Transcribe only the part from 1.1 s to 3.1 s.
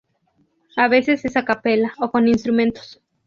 es a capella, o con instrumentos.